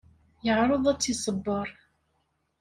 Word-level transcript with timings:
Yeεreḍ 0.45 0.83
ad 0.91 0.97
tt-iṣebber. 0.99 1.69